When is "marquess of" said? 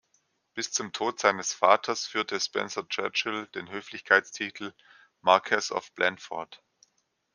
5.21-5.93